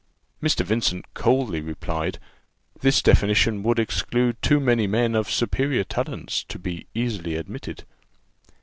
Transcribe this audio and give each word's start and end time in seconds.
Mr. 0.41 0.65
Vincent 0.65 1.05
coldly 1.13 1.61
replied, 1.61 2.17
"This 2.79 3.03
definition 3.03 3.61
would 3.61 3.77
exclude 3.77 4.41
too 4.41 4.59
many 4.59 4.87
men 4.87 5.13
of 5.13 5.29
superior 5.29 5.83
talents, 5.83 6.43
to 6.45 6.57
be 6.57 6.87
easily 6.95 7.35
admitted." 7.35 7.83